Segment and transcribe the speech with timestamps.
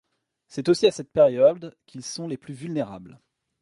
[0.47, 3.19] C'est aussi à cette période qu'ils sont les plus vulnérables.